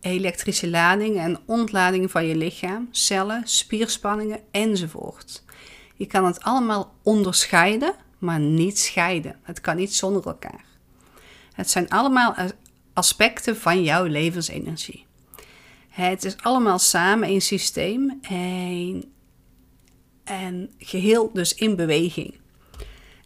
elektrische 0.02 0.70
ladingen 0.70 1.24
en 1.24 1.40
ontladingen 1.46 2.10
van 2.10 2.26
je 2.28 2.36
lichaam, 2.36 2.88
cellen, 2.92 3.42
spierspanningen 3.46 4.40
enzovoort. 4.52 5.44
Je 6.02 6.08
kan 6.08 6.26
het 6.26 6.42
allemaal 6.42 6.94
onderscheiden, 7.04 7.94
maar 8.18 8.40
niet 8.40 8.80
scheiden. 8.80 9.36
Het 9.42 9.62
kan 9.62 9.76
niet 9.76 9.96
zonder 9.96 10.26
elkaar. 10.26 10.66
Het 11.54 11.70
zijn 11.70 11.90
allemaal 11.90 12.36
aspecten 12.94 13.58
van 13.58 13.84
jouw 13.84 14.06
levensenergie. 14.06 15.06
Het 15.90 16.26
is 16.26 16.38
allemaal 16.38 16.80
samen 16.80 17.30
een 17.30 17.42
systeem 17.42 18.20
en, 18.22 19.04
en 20.24 20.72
geheel 20.78 21.30
dus 21.34 21.54
in 21.54 21.76
beweging. 21.76 22.40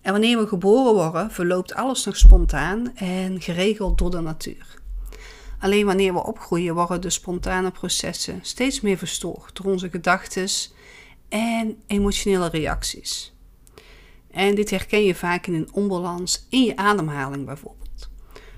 En 0.01 0.11
wanneer 0.11 0.37
we 0.37 0.47
geboren 0.47 0.93
worden, 0.93 1.31
verloopt 1.31 1.73
alles 1.73 2.05
nog 2.05 2.17
spontaan 2.17 2.95
en 2.95 3.41
geregeld 3.41 3.97
door 3.97 4.11
de 4.11 4.21
natuur. 4.21 4.79
Alleen 5.59 5.85
wanneer 5.85 6.13
we 6.13 6.23
opgroeien, 6.23 6.73
worden 6.73 7.01
de 7.01 7.09
spontane 7.09 7.71
processen 7.71 8.39
steeds 8.41 8.81
meer 8.81 8.97
verstoord 8.97 9.55
door 9.55 9.71
onze 9.71 9.89
gedachten 9.89 10.49
en 11.29 11.77
emotionele 11.87 12.49
reacties. 12.49 13.33
En 14.31 14.55
dit 14.55 14.69
herken 14.69 15.03
je 15.03 15.15
vaak 15.15 15.47
in 15.47 15.53
een 15.53 15.73
onbalans 15.73 16.45
in 16.49 16.63
je 16.63 16.75
ademhaling 16.75 17.45
bijvoorbeeld. 17.45 18.09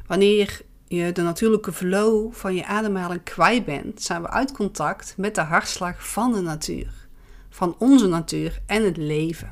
Wanneer 0.07 0.61
je 0.87 1.11
de 1.11 1.21
natuurlijke 1.21 1.71
flow 1.71 2.33
van 2.33 2.55
je 2.55 2.65
ademhaling 2.65 3.23
kwijt 3.23 3.65
bent, 3.65 4.01
zijn 4.01 4.21
we 4.21 4.29
uit 4.29 4.51
contact 4.51 5.13
met 5.17 5.35
de 5.35 5.41
hartslag 5.41 6.09
van 6.09 6.33
de 6.33 6.41
natuur, 6.41 7.07
van 7.49 7.75
onze 7.79 8.07
natuur 8.07 8.61
en 8.65 8.83
het 8.83 8.97
leven. 8.97 9.51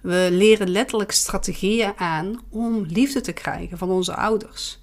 We 0.00 0.28
leren 0.30 0.68
letterlijk 0.68 1.12
strategieën 1.12 1.92
aan 1.96 2.40
om 2.50 2.84
liefde 2.86 3.20
te 3.20 3.32
krijgen 3.32 3.78
van 3.78 3.90
onze 3.90 4.14
ouders. 4.14 4.82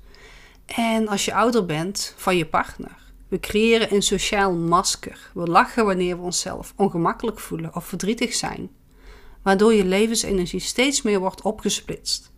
En 0.66 1.08
als 1.08 1.26
je 1.26 1.34
ouder 1.34 1.66
bent, 1.66 2.14
van 2.18 2.38
je 2.38 2.46
partner. 2.46 3.11
We 3.32 3.40
creëren 3.40 3.94
een 3.94 4.02
sociaal 4.02 4.54
masker. 4.54 5.32
We 5.34 5.48
lachen 5.48 5.86
wanneer 5.86 6.18
we 6.18 6.24
onszelf 6.24 6.74
ongemakkelijk 6.76 7.40
voelen 7.40 7.76
of 7.76 7.86
verdrietig 7.86 8.34
zijn, 8.34 8.70
waardoor 9.42 9.74
je 9.74 9.86
levensenergie 9.86 10.60
steeds 10.60 11.02
meer 11.02 11.20
wordt 11.20 11.42
opgesplitst 11.42 12.32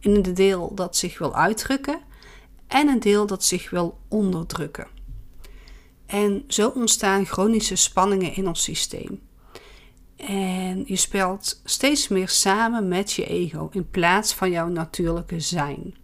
in 0.00 0.14
een 0.14 0.34
deel 0.34 0.74
dat 0.74 0.96
zich 0.96 1.18
wil 1.18 1.34
uitdrukken 1.34 2.00
en 2.66 2.88
een 2.88 3.00
deel 3.00 3.26
dat 3.26 3.44
zich 3.44 3.70
wil 3.70 3.98
onderdrukken. 4.08 4.86
En 6.06 6.44
zo 6.48 6.68
ontstaan 6.68 7.26
chronische 7.26 7.76
spanningen 7.76 8.34
in 8.34 8.48
ons 8.48 8.62
systeem. 8.62 9.20
En 10.16 10.82
je 10.86 10.96
speelt 10.96 11.60
steeds 11.64 12.08
meer 12.08 12.28
samen 12.28 12.88
met 12.88 13.12
je 13.12 13.26
ego 13.26 13.68
in 13.72 13.90
plaats 13.90 14.34
van 14.34 14.50
jouw 14.50 14.68
natuurlijke 14.68 15.40
zijn. 15.40 15.94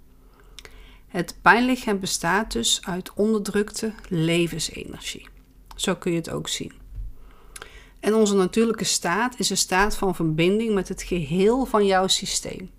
Het 1.08 1.36
pijnlichaam 1.42 2.00
bestaat 2.00 2.52
dus 2.52 2.80
uit 2.82 3.12
onderdrukte 3.14 3.92
levensenergie. 4.08 5.28
Zo 5.76 5.94
kun 5.94 6.10
je 6.10 6.18
het 6.18 6.30
ook 6.30 6.48
zien. 6.48 6.72
En 8.00 8.14
onze 8.14 8.34
natuurlijke 8.34 8.84
staat 8.84 9.38
is 9.38 9.50
een 9.50 9.56
staat 9.56 9.96
van 9.96 10.14
verbinding 10.14 10.74
met 10.74 10.88
het 10.88 11.02
geheel 11.02 11.64
van 11.64 11.86
jouw 11.86 12.06
systeem. 12.06 12.70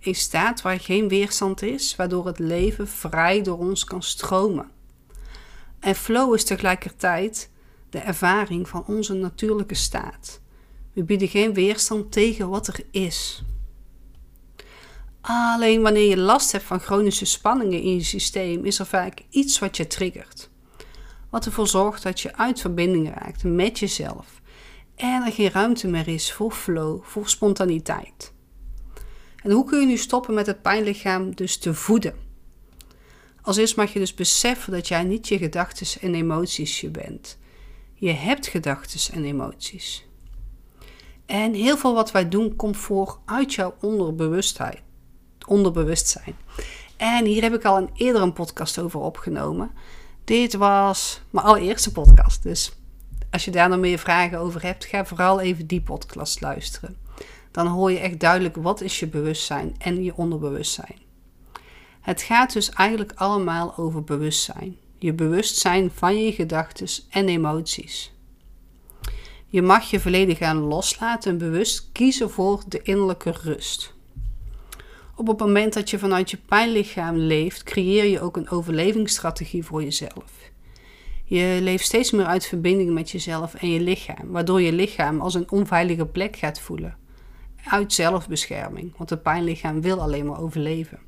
Een 0.00 0.14
staat 0.14 0.62
waar 0.62 0.80
geen 0.80 1.08
weerstand 1.08 1.62
is, 1.62 1.96
waardoor 1.96 2.26
het 2.26 2.38
leven 2.38 2.88
vrij 2.88 3.42
door 3.42 3.58
ons 3.58 3.84
kan 3.84 4.02
stromen. 4.02 4.70
En 5.80 5.94
flow 5.94 6.34
is 6.34 6.44
tegelijkertijd 6.44 7.50
de 7.90 7.98
ervaring 7.98 8.68
van 8.68 8.84
onze 8.86 9.14
natuurlijke 9.14 9.74
staat. 9.74 10.40
We 10.92 11.04
bieden 11.04 11.28
geen 11.28 11.54
weerstand 11.54 12.12
tegen 12.12 12.48
wat 12.48 12.66
er 12.66 12.80
is. 12.90 13.42
Alleen 15.28 15.82
wanneer 15.82 16.08
je 16.08 16.16
last 16.16 16.52
hebt 16.52 16.64
van 16.64 16.80
chronische 16.80 17.24
spanningen 17.24 17.82
in 17.82 17.94
je 17.94 18.04
systeem, 18.04 18.64
is 18.64 18.78
er 18.78 18.86
vaak 18.86 19.22
iets 19.30 19.58
wat 19.58 19.76
je 19.76 19.86
triggert. 19.86 20.50
Wat 21.30 21.46
ervoor 21.46 21.68
zorgt 21.68 22.02
dat 22.02 22.20
je 22.20 22.36
uit 22.36 22.60
verbinding 22.60 23.14
raakt 23.14 23.44
met 23.44 23.78
jezelf 23.78 24.40
en 24.96 25.22
er 25.22 25.32
geen 25.32 25.50
ruimte 25.50 25.88
meer 25.88 26.08
is 26.08 26.32
voor 26.32 26.52
flow, 26.52 27.02
voor 27.04 27.28
spontaniteit. 27.28 28.32
En 29.42 29.50
hoe 29.50 29.64
kun 29.64 29.80
je 29.80 29.86
nu 29.86 29.96
stoppen 29.96 30.34
met 30.34 30.46
het 30.46 30.62
pijnlichaam 30.62 31.34
dus 31.34 31.58
te 31.58 31.74
voeden? 31.74 32.14
Als 33.42 33.56
eerst 33.56 33.76
mag 33.76 33.92
je 33.92 33.98
dus 33.98 34.14
beseffen 34.14 34.72
dat 34.72 34.88
jij 34.88 35.04
niet 35.04 35.28
je 35.28 35.38
gedachten 35.38 36.00
en 36.00 36.14
emoties 36.14 36.80
je 36.80 36.90
bent. 36.90 37.38
Je 37.94 38.12
hebt 38.12 38.46
gedachten 38.46 39.14
en 39.14 39.24
emoties. 39.24 40.06
En 41.26 41.54
heel 41.54 41.76
veel 41.76 41.94
wat 41.94 42.10
wij 42.10 42.28
doen 42.28 42.56
komt 42.56 42.76
voor 42.76 43.18
uit 43.24 43.54
jouw 43.54 43.74
onderbewustheid 43.80 44.84
onderbewustzijn. 45.46 46.36
En 46.96 47.24
hier 47.24 47.42
heb 47.42 47.54
ik 47.54 47.64
al 47.64 47.76
een 47.76 47.90
eerder 47.94 48.22
een 48.22 48.32
podcast 48.32 48.78
over 48.78 49.00
opgenomen. 49.00 49.70
Dit 50.24 50.54
was 50.54 51.20
mijn 51.30 51.46
allereerste 51.46 51.92
podcast. 51.92 52.42
Dus 52.42 52.72
als 53.30 53.44
je 53.44 53.50
daar 53.50 53.68
nog 53.68 53.78
meer 53.78 53.98
vragen 53.98 54.38
over 54.38 54.62
hebt, 54.62 54.84
ga 54.84 55.04
vooral 55.04 55.40
even 55.40 55.66
die 55.66 55.80
podcast 55.80 56.40
luisteren. 56.40 56.96
Dan 57.50 57.66
hoor 57.66 57.92
je 57.92 57.98
echt 57.98 58.20
duidelijk 58.20 58.56
wat 58.56 58.80
is 58.80 59.00
je 59.00 59.06
bewustzijn 59.06 59.74
en 59.78 60.04
je 60.04 60.16
onderbewustzijn. 60.16 60.98
Het 62.00 62.22
gaat 62.22 62.52
dus 62.52 62.70
eigenlijk 62.70 63.12
allemaal 63.14 63.76
over 63.76 64.04
bewustzijn. 64.04 64.76
Je 64.98 65.12
bewustzijn 65.12 65.90
van 65.94 66.22
je 66.22 66.32
gedachten 66.32 66.88
en 67.10 67.28
emoties. 67.28 68.12
Je 69.46 69.62
mag 69.62 69.90
je 69.90 70.00
volledig 70.00 70.38
gaan 70.38 70.56
loslaten 70.56 71.30
en 71.30 71.38
bewust 71.38 71.88
kiezen 71.92 72.30
voor 72.30 72.62
de 72.68 72.82
innerlijke 72.82 73.34
rust. 73.42 73.94
Op 75.18 75.26
het 75.26 75.38
moment 75.38 75.72
dat 75.72 75.90
je 75.90 75.98
vanuit 75.98 76.30
je 76.30 76.36
pijnlichaam 76.36 77.16
leeft, 77.16 77.62
creëer 77.62 78.04
je 78.04 78.20
ook 78.20 78.36
een 78.36 78.50
overlevingsstrategie 78.50 79.64
voor 79.64 79.82
jezelf. 79.82 80.32
Je 81.24 81.58
leeft 81.62 81.84
steeds 81.84 82.10
meer 82.10 82.24
uit 82.24 82.46
verbinding 82.46 82.92
met 82.94 83.10
jezelf 83.10 83.54
en 83.54 83.70
je 83.70 83.80
lichaam, 83.80 84.30
waardoor 84.30 84.60
je 84.62 84.72
lichaam 84.72 85.20
als 85.20 85.34
een 85.34 85.50
onveilige 85.50 86.06
plek 86.06 86.36
gaat 86.36 86.60
voelen. 86.60 86.96
Uit 87.64 87.92
zelfbescherming, 87.92 88.96
want 88.96 89.10
het 89.10 89.22
pijnlichaam 89.22 89.80
wil 89.80 90.00
alleen 90.00 90.26
maar 90.26 90.40
overleven. 90.40 90.98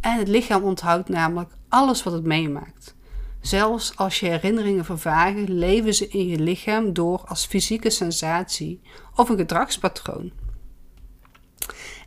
En 0.00 0.18
het 0.18 0.28
lichaam 0.28 0.62
onthoudt 0.62 1.08
namelijk 1.08 1.50
alles 1.68 2.02
wat 2.02 2.12
het 2.12 2.24
meemaakt. 2.24 2.94
Zelfs 3.40 3.96
als 3.96 4.20
je 4.20 4.26
herinneringen 4.26 4.84
vervagen, 4.84 5.58
leven 5.58 5.94
ze 5.94 6.08
in 6.08 6.26
je 6.26 6.38
lichaam 6.38 6.92
door 6.92 7.22
als 7.26 7.46
fysieke 7.46 7.90
sensatie 7.90 8.80
of 9.14 9.28
een 9.28 9.36
gedragspatroon. 9.36 10.32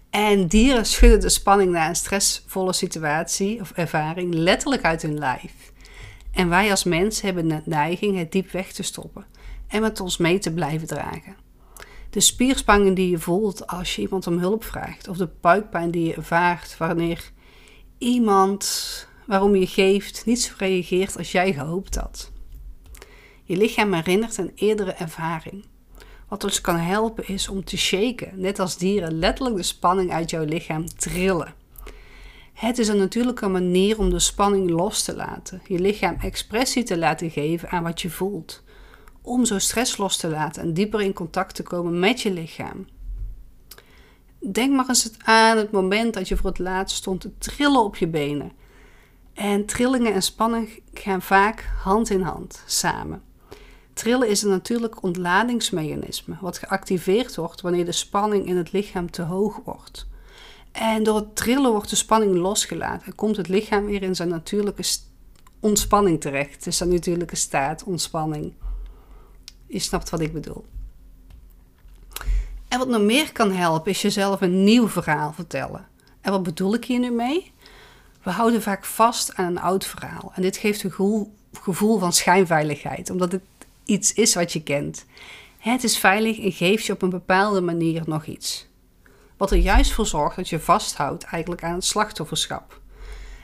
En 0.10 0.48
dieren 0.48 0.86
schudden 0.86 1.20
de 1.20 1.30
spanning 1.30 1.72
na 1.72 1.90
een 1.90 1.96
stressvolle 1.96 2.74
situatie 2.74 3.62
of 3.62 3.72
ervaring 3.72 4.34
letterlijk 4.34 4.84
uit 4.84 5.02
hun 5.02 5.18
lijf. 5.18 5.72
En 6.32 6.50
wij 6.50 6.70
als 6.70 6.84
mens 6.84 7.22
hebben 7.22 7.48
de 7.48 7.62
neiging 7.66 8.18
het 8.18 8.32
diep 8.32 8.52
weg 8.52 8.72
te 8.72 8.84
stoppen 8.84 9.26
en 9.68 9.82
met 9.82 10.00
ons 10.00 10.18
mee 10.18 10.40
te 10.40 10.54
blijven 10.54 10.88
dragen. 10.88 11.36
De 12.10 12.20
spierspanning 12.20 12.96
die 12.96 13.10
je 13.10 13.20
voelt 13.20 13.68
als 13.68 13.96
je 13.96 14.02
iemand 14.02 14.28
om 14.28 14.40
hulp 14.40 14.64
vraagt, 14.64 15.08
of 15.08 15.18
de 15.18 15.30
buikpijn 15.42 15.92
die 15.92 16.08
je 16.08 16.14
ervaart 16.14 16.78
wanneer 16.78 17.32
iemand 17.98 19.08
waarom 19.26 19.56
je 19.56 19.68
geeft 19.68 20.26
niet 20.26 20.42
zo 20.42 20.54
reageert 20.58 21.18
als 21.18 21.32
jij 21.32 21.54
gehoopt 21.54 21.96
had. 21.96 22.32
Je 23.44 23.58
lichaam 23.58 23.94
herinnert 23.94 24.38
een 24.38 24.52
eerdere 24.56 24.92
ervaring. 24.92 25.66
Wat 26.28 26.44
ons 26.44 26.62
kan 26.62 26.76
helpen 26.76 27.28
is 27.28 27.48
om 27.48 27.64
te 27.64 27.78
shaken, 27.78 28.32
net 28.36 28.60
als 28.60 28.78
dieren 28.78 29.20
letterlijk 29.20 29.58
de 29.58 29.64
spanning 29.64 30.12
uit 30.12 30.30
jouw 30.30 30.44
lichaam 30.44 30.88
trillen. 30.88 31.54
Het 32.54 32.78
is 32.78 32.88
een 32.88 32.98
natuurlijke 32.98 33.48
manier 33.48 34.00
om 34.00 34.10
de 34.10 34.20
spanning 34.20 34.70
los 34.70 35.04
te 35.04 35.16
laten, 35.16 35.62
je 35.68 35.80
lichaam 35.80 36.16
expressie 36.20 36.84
te 36.84 36.98
laten 36.98 37.30
geven 37.30 37.70
aan 37.70 37.84
wat 37.84 38.02
je 38.02 38.10
voelt. 38.10 38.64
Om 39.22 39.46
zo 39.46 39.60
stress 39.60 39.98
los 39.98 40.18
te 40.18 40.30
laten 40.30 40.62
en 40.62 40.74
dieper 40.74 41.02
in 41.02 41.14
contact 41.14 41.56
te 41.56 41.64
komen 41.64 42.00
met 42.00 42.22
je 42.22 42.32
lichaam. 42.32 42.88
Denk 44.52 44.76
maar 44.76 44.90
eens 44.90 45.12
aan 45.24 45.58
het 45.58 45.72
moment 45.72 46.14
dat 46.14 46.28
je 46.28 46.38
voor 46.38 46.50
het 46.50 46.60
laatst 46.60 46.98
stond 46.98 47.22
te 47.22 47.38
trillen 47.38 47.84
op 47.84 47.96
je 47.96 48.08
benen. 48.08 48.52
En 49.34 49.66
trillingen 49.66 50.14
en 50.14 50.22
spanning 50.22 50.82
gaan 50.94 51.22
vaak 51.22 51.70
hand 51.84 52.10
in 52.10 52.22
hand 52.22 52.64
samen. 52.66 53.22
Trillen 53.98 54.30
is 54.30 54.42
een 54.42 54.50
natuurlijk 54.50 55.04
ontladingsmechanisme 55.04 56.38
wat 56.42 56.58
geactiveerd 56.58 57.36
wordt 57.36 57.62
wanneer 57.62 57.86
de 57.86 57.92
spanning 57.92 58.48
in 58.48 58.58
het 58.58 58.72
lichaam 58.72 59.12
te 59.12 59.22
hoog 59.22 59.60
wordt. 59.64 60.08
En 60.72 61.04
door 61.04 61.16
het 61.16 61.36
trillen 61.36 61.72
wordt 61.72 61.90
de 61.90 61.96
spanning 61.96 62.36
losgelaten 62.36 63.06
en 63.06 63.16
komt 63.16 63.38
het 63.38 63.48
lichaam 63.48 63.86
weer 63.86 64.04
in 64.04 64.16
zijn 64.16 64.30
natuurlijke 64.30 64.84
ontspanning 65.60 66.22
terecht. 66.22 66.68
Is 66.68 66.78
zijn 66.78 66.90
natuurlijke 66.90 67.36
staat, 67.36 67.84
ontspanning. 67.84 68.54
Je 69.68 69.80
snapt 69.80 70.10
wat 70.10 70.20
ik 70.20 70.34
bedoel. 70.34 70.66
En 72.68 72.78
wat 72.78 72.88
nog 72.88 73.02
meer 73.02 73.32
kan 73.32 73.52
helpen 73.52 73.92
is 73.92 74.02
jezelf 74.02 74.42
een 74.42 74.64
nieuw 74.64 74.88
verhaal 74.88 75.34
vertellen. 75.34 75.88
En 76.22 76.32
wat 76.32 76.44
bedoel 76.44 76.74
ik 76.74 76.86
hier 76.86 77.00
nu 77.00 77.12
mee? 77.12 77.52
We 78.24 78.32
houden 78.32 78.62
vaak 78.62 78.86
vast 78.86 79.36
aan 79.36 79.46
een 79.46 79.60
oud 79.60 79.86
verhaal. 79.86 80.32
En 80.36 80.42
dit 80.42 80.58
geeft 80.58 80.84
een 80.84 81.32
gevoel 81.54 82.00
van 82.00 82.14
schijnveiligheid, 82.14 83.10
omdat 83.10 83.32
het 83.32 83.42
iets 83.88 84.14
is 84.14 84.36
wat 84.36 84.54
je 84.54 84.64
kent. 84.64 85.06
Het 85.58 85.84
is 85.84 85.98
veilig 85.98 86.40
en 86.40 86.52
geeft 86.52 86.86
je 86.86 86.94
op 86.94 87.02
een 87.02 87.10
bepaalde 87.10 87.62
manier 87.62 88.04
nog 88.06 88.26
iets. 88.26 88.68
Wat 89.38 89.52
er 89.52 89.58
juist 89.58 89.92
voor 89.92 90.06
zorgt 90.06 90.36
dat 90.36 90.50
je 90.50 90.60
vasthoudt 90.60 91.24
eigenlijk 91.24 91.64
aan 91.64 91.74
het 91.74 91.86
slachtofferschap. 91.86 92.82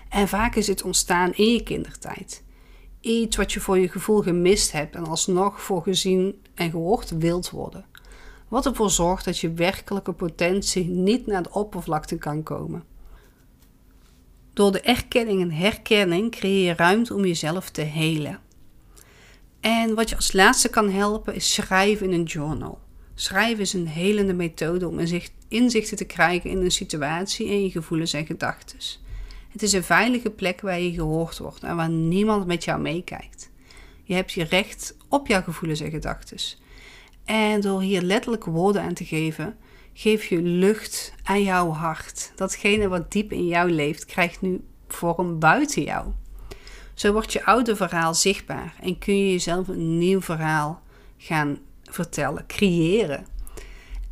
En 0.10 0.28
vaak 0.28 0.56
is 0.56 0.66
dit 0.66 0.84
ontstaan 0.84 1.34
in 1.34 1.52
je 1.54 1.64
kindertijd. 1.64 2.44
Iets 3.00 3.36
wat 3.36 3.52
je 3.52 3.60
voor 3.60 3.80
je 3.80 3.90
gevoel 3.90 4.22
gemist 4.22 4.72
hebt 4.72 4.96
en 4.96 5.06
alsnog 5.06 5.62
voor 5.62 5.82
gezien 5.82 6.42
en 6.56 6.70
gehoord 6.70 7.10
wilt 7.18 7.50
worden. 7.50 7.86
Wat 8.48 8.66
ervoor 8.66 8.90
zorgt 8.90 9.26
dat 9.26 9.40
je 9.40 9.54
werkelijke 9.54 10.12
potentie 10.12 10.90
niet 10.90 11.26
naar 11.26 11.44
de 11.44 11.52
oppervlakte 11.52 12.18
kan 12.18 12.44
komen. 12.44 12.84
Door 14.54 14.72
de 14.72 14.82
erkenning 14.82 15.42
en 15.42 15.52
herkenning 15.52 16.32
creëer 16.32 16.66
je 16.66 16.74
ruimte 16.76 17.14
om 17.14 17.26
jezelf 17.26 17.70
te 17.70 17.82
helen. 17.82 18.40
En 19.64 19.96
wat 19.96 20.10
je 20.10 20.16
als 20.16 20.34
laatste 20.34 20.70
kan 20.70 20.90
helpen 20.90 21.36
is 21.36 21.54
schrijven 21.54 22.06
in 22.06 22.20
een 22.20 22.26
journal. 22.26 22.80
Schrijven 23.16 23.60
is 23.60 23.74
een 23.74 23.88
helende 23.88 24.34
methode 24.34 24.88
om 24.88 25.00
inzichten 25.48 25.98
te 25.98 26.06
krijgen 26.06 26.50
in 26.50 26.58
een 26.58 26.72
situatie 26.72 27.48
en 27.48 27.64
je 27.64 27.72
gevoelens 27.72 28.14
en 28.14 28.26
gedachten. 28.26 28.78
Het 29.50 29.64
is 29.64 29.74
een 29.74 29.84
veilige 29.84 30.30
plek 30.30 30.62
waar 30.62 30.80
je 30.80 30.94
gehoord 30.94 31.38
wordt 31.38 31.64
en 31.64 31.76
waar 31.76 31.90
niemand 31.90 32.46
met 32.46 32.64
jou 32.64 32.82
meekijkt. 32.82 33.50
Je 34.04 34.14
hebt 34.14 34.32
je 34.32 34.44
recht 34.44 34.98
op 35.10 35.28
jouw 35.28 35.42
gevoelens 35.42 35.80
en 35.80 35.92
gedachten. 35.92 36.38
En 37.26 37.62
door 37.62 37.82
hier 37.82 38.02
letterlijk 38.02 38.46
woorden 38.46 38.82
aan 38.82 38.94
te 38.94 39.06
geven, 39.06 39.58
geef 39.94 40.26
je 40.26 40.42
lucht 40.42 41.14
aan 41.24 41.44
jouw 41.44 41.70
hart. 41.70 42.32
Datgene 42.36 42.88
wat 42.88 43.12
diep 43.12 43.32
in 43.32 43.48
jou 43.48 43.72
leeft, 43.72 44.06
krijgt 44.06 44.42
nu 44.42 44.62
vorm 44.88 45.40
buiten 45.40 45.84
jou. 45.84 46.12
Zo 46.94 47.12
wordt 47.12 47.34
je 47.34 47.46
oude 47.46 47.76
verhaal 47.76 48.14
zichtbaar 48.14 48.76
en 48.82 48.98
kun 48.98 49.18
je 49.18 49.32
jezelf 49.32 49.68
een 49.68 49.98
nieuw 49.98 50.22
verhaal 50.22 50.82
gaan 51.18 51.58
vertellen, 51.84 52.46
creëren. 52.48 53.26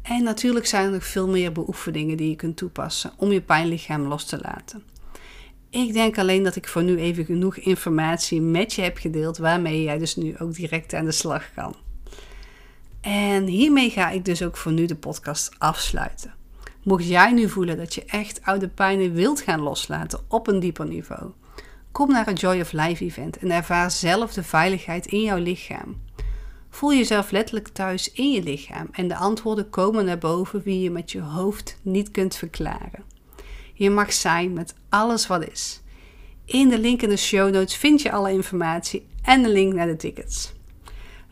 En 0.01 0.23
natuurlijk 0.23 0.65
zijn 0.65 0.85
er 0.85 0.91
nog 0.91 1.05
veel 1.05 1.27
meer 1.27 1.51
beoefeningen 1.51 2.17
die 2.17 2.29
je 2.29 2.35
kunt 2.35 2.57
toepassen 2.57 3.11
om 3.17 3.31
je 3.31 3.41
pijnlichaam 3.41 4.01
los 4.01 4.25
te 4.25 4.39
laten. 4.41 4.83
Ik 5.69 5.93
denk 5.93 6.17
alleen 6.17 6.43
dat 6.43 6.55
ik 6.55 6.67
voor 6.67 6.83
nu 6.83 6.97
even 6.97 7.25
genoeg 7.25 7.57
informatie 7.57 8.41
met 8.41 8.73
je 8.73 8.81
heb 8.81 8.97
gedeeld 8.97 9.37
waarmee 9.37 9.83
jij 9.83 9.97
dus 9.97 10.15
nu 10.15 10.37
ook 10.37 10.53
direct 10.53 10.93
aan 10.93 11.05
de 11.05 11.11
slag 11.11 11.53
kan. 11.53 11.75
En 13.01 13.45
hiermee 13.45 13.89
ga 13.89 14.09
ik 14.09 14.25
dus 14.25 14.43
ook 14.43 14.57
voor 14.57 14.71
nu 14.71 14.85
de 14.85 14.95
podcast 14.95 15.51
afsluiten. 15.57 16.33
Mocht 16.83 17.07
jij 17.07 17.31
nu 17.31 17.49
voelen 17.49 17.77
dat 17.77 17.93
je 17.93 18.05
echt 18.05 18.41
oude 18.43 18.67
pijnen 18.67 19.13
wilt 19.13 19.41
gaan 19.41 19.59
loslaten 19.59 20.19
op 20.27 20.47
een 20.47 20.59
dieper 20.59 20.87
niveau, 20.87 21.31
kom 21.91 22.11
naar 22.11 22.27
een 22.27 22.33
Joy 22.33 22.59
of 22.59 22.71
Life 22.71 23.03
event 23.03 23.37
en 23.37 23.51
ervaar 23.51 23.91
zelf 23.91 24.33
de 24.33 24.43
veiligheid 24.43 25.05
in 25.05 25.21
jouw 25.21 25.37
lichaam. 25.37 26.01
Voel 26.69 26.93
jezelf 26.93 27.31
letterlijk 27.31 27.67
thuis 27.67 28.11
in 28.11 28.31
je 28.31 28.43
lichaam 28.43 28.87
en 28.91 29.07
de 29.07 29.15
antwoorden 29.15 29.69
komen 29.69 30.05
naar 30.05 30.17
boven 30.17 30.61
wie 30.63 30.79
je 30.79 30.89
met 30.89 31.11
je 31.11 31.21
hoofd 31.21 31.77
niet 31.81 32.11
kunt 32.11 32.35
verklaren. 32.35 33.03
Je 33.73 33.89
mag 33.89 34.13
zijn 34.13 34.53
met 34.53 34.73
alles 34.89 35.27
wat 35.27 35.47
is. 35.49 35.81
In 36.45 36.69
de 36.69 36.79
link 36.79 37.01
in 37.01 37.09
de 37.09 37.17
show 37.17 37.53
notes 37.53 37.75
vind 37.75 38.01
je 38.01 38.11
alle 38.11 38.31
informatie 38.31 39.07
en 39.21 39.43
de 39.43 39.49
link 39.49 39.73
naar 39.73 39.87
de 39.87 39.95
tickets. 39.95 40.53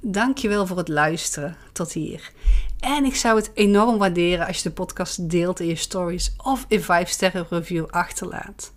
Dankjewel 0.01 0.67
voor 0.67 0.77
het 0.77 0.87
luisteren 0.87 1.57
tot 1.73 1.93
hier. 1.93 2.31
En 2.79 3.05
ik 3.05 3.15
zou 3.15 3.37
het 3.37 3.51
enorm 3.53 3.97
waarderen 3.97 4.47
als 4.47 4.57
je 4.57 4.63
de 4.63 4.75
podcast 4.75 5.29
deelt 5.29 5.59
in 5.59 5.67
je 5.67 5.75
stories 5.75 6.33
of 6.37 6.65
een 6.69 6.81
5 6.81 7.09
sterren 7.09 7.45
review 7.49 7.85
achterlaat. 7.89 8.73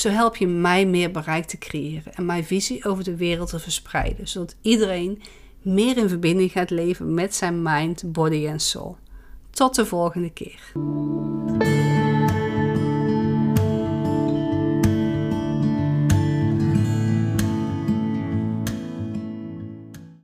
Zo 0.00 0.08
help 0.08 0.36
je 0.36 0.46
mij 0.46 0.86
meer 0.86 1.10
bereik 1.10 1.44
te 1.44 1.58
creëren 1.58 2.14
en 2.14 2.26
mijn 2.26 2.44
visie 2.44 2.84
over 2.84 3.04
de 3.04 3.16
wereld 3.16 3.50
te 3.50 3.58
verspreiden, 3.58 4.28
zodat 4.28 4.56
iedereen 4.62 5.22
meer 5.62 5.96
in 5.96 6.08
verbinding 6.08 6.52
gaat 6.52 6.70
leven 6.70 7.14
met 7.14 7.34
zijn 7.34 7.62
mind, 7.62 8.12
body 8.12 8.46
en 8.46 8.60
soul. 8.60 8.96
Tot 9.50 9.74
de 9.74 9.86
volgende 9.86 10.30
keer. 10.30 10.72